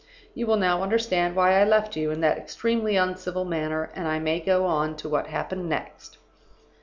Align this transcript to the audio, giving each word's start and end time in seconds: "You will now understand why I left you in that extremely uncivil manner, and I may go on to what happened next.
"You 0.33 0.47
will 0.47 0.57
now 0.57 0.81
understand 0.81 1.35
why 1.35 1.61
I 1.61 1.63
left 1.63 1.95
you 1.95 2.09
in 2.09 2.21
that 2.21 2.35
extremely 2.39 2.97
uncivil 2.97 3.45
manner, 3.45 3.91
and 3.93 4.07
I 4.07 4.17
may 4.17 4.39
go 4.39 4.65
on 4.65 4.95
to 4.95 5.07
what 5.07 5.27
happened 5.27 5.69
next. 5.69 6.17